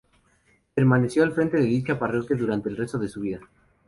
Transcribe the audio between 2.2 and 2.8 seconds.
durante el